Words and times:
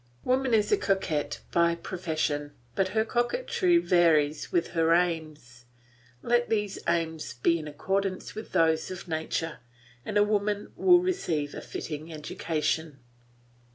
Woman 0.23 0.51
is 0.55 0.71
a 0.71 0.77
coquette 0.77 1.41
by 1.51 1.75
profession, 1.75 2.53
but 2.73 2.87
her 2.97 3.05
coquetry 3.05 3.77
varies 3.77 4.51
with 4.51 4.69
her 4.69 4.95
aims; 4.95 5.65
let 6.23 6.49
these 6.49 6.79
aims 6.87 7.35
be 7.35 7.59
in 7.59 7.67
accordance 7.67 8.33
with 8.33 8.51
those 8.51 8.89
of 8.89 9.07
nature, 9.07 9.59
and 10.03 10.17
a 10.17 10.23
woman 10.23 10.71
will 10.75 11.01
receive 11.01 11.53
a 11.53 11.61
fitting 11.61 12.11
education. 12.11 12.97